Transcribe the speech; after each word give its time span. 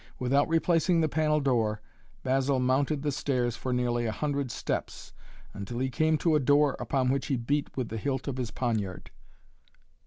Without 0.17 0.47
replacing 0.47 0.99
the 1.01 1.07
panel 1.07 1.39
door, 1.39 1.79
Basil 2.23 2.59
mounted 2.59 3.03
the 3.03 3.11
stairs 3.11 3.55
for 3.55 3.71
nearly 3.71 4.07
a 4.07 4.11
hundred 4.11 4.49
steps, 4.49 5.13
until 5.53 5.77
he 5.77 5.91
came 5.91 6.17
to 6.17 6.33
a 6.33 6.39
door 6.39 6.75
upon 6.79 7.11
which 7.11 7.27
he 7.27 7.37
beat 7.37 7.77
with 7.77 7.89
the 7.89 7.97
hilt 7.97 8.27
of 8.27 8.37
his 8.37 8.49
poniard. 8.49 9.11